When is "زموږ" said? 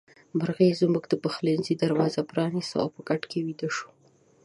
0.81-1.03